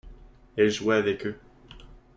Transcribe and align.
Elle 0.57 0.71
jouait 0.71 0.95
avec 0.95 1.27
eux. 1.27 1.39